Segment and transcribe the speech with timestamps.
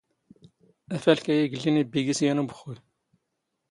[0.95, 2.77] ⴰⴼⴰⵍⴽⴰⵢ ⵉⴳⵍⵍⵉⵏ ⵉⴱⴱⵉ ⴳⵉⵙ ⵢⴰⵏ ⵓⴱⵅⵅⵓⵢ.